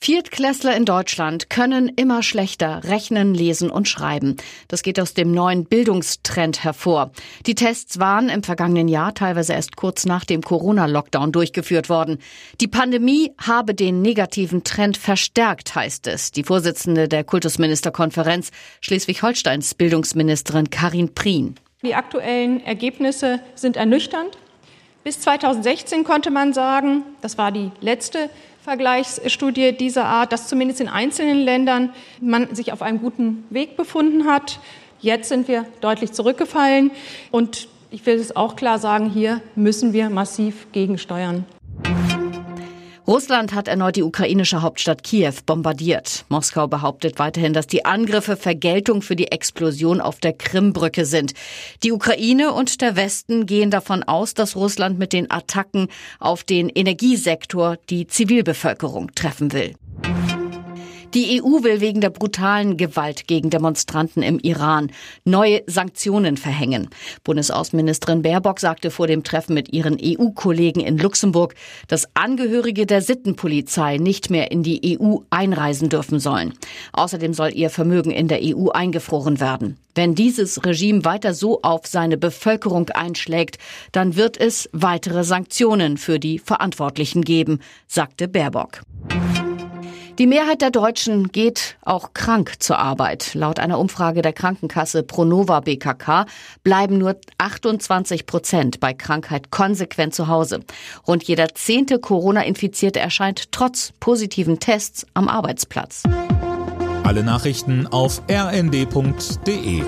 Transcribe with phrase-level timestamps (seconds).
[0.00, 4.36] Viertklässler in Deutschland können immer schlechter rechnen, lesen und schreiben.
[4.68, 7.10] Das geht aus dem neuen Bildungstrend hervor.
[7.46, 12.18] Die Tests waren im vergangenen Jahr teilweise erst kurz nach dem Corona-Lockdown durchgeführt worden.
[12.60, 16.30] Die Pandemie habe den negativen Trend verstärkt, heißt es.
[16.30, 21.56] Die Vorsitzende der Kultusministerkonferenz Schleswig-Holsteins Bildungsministerin Karin Prien.
[21.82, 24.38] Die aktuellen Ergebnisse sind ernüchternd.
[25.04, 28.30] Bis 2016 konnte man sagen, das war die letzte
[28.62, 34.26] Vergleichsstudie dieser Art, dass zumindest in einzelnen Ländern man sich auf einem guten Weg befunden
[34.26, 34.60] hat.
[35.00, 36.90] Jetzt sind wir deutlich zurückgefallen
[37.30, 41.46] und ich will es auch klar sagen, hier müssen wir massiv gegensteuern.
[43.08, 46.26] Russland hat erneut die ukrainische Hauptstadt Kiew bombardiert.
[46.28, 51.32] Moskau behauptet weiterhin, dass die Angriffe Vergeltung für die Explosion auf der Krimbrücke sind.
[51.82, 55.88] Die Ukraine und der Westen gehen davon aus, dass Russland mit den Attacken
[56.20, 59.74] auf den Energiesektor die Zivilbevölkerung treffen will.
[61.14, 64.92] Die EU will wegen der brutalen Gewalt gegen Demonstranten im Iran
[65.24, 66.90] neue Sanktionen verhängen.
[67.24, 71.54] Bundesaußenministerin Baerbock sagte vor dem Treffen mit ihren EU-Kollegen in Luxemburg,
[71.86, 76.52] dass Angehörige der Sittenpolizei nicht mehr in die EU einreisen dürfen sollen.
[76.92, 79.78] Außerdem soll ihr Vermögen in der EU eingefroren werden.
[79.94, 83.56] Wenn dieses Regime weiter so auf seine Bevölkerung einschlägt,
[83.92, 88.82] dann wird es weitere Sanktionen für die Verantwortlichen geben, sagte Baerbock.
[90.18, 93.34] Die Mehrheit der Deutschen geht auch krank zur Arbeit.
[93.34, 96.26] Laut einer Umfrage der Krankenkasse Pronova BKK
[96.64, 100.64] bleiben nur 28 Prozent bei Krankheit konsequent zu Hause.
[101.06, 106.02] Rund jeder zehnte Corona-Infizierte erscheint trotz positiven Tests am Arbeitsplatz.
[107.04, 109.84] Alle Nachrichten auf rnd.de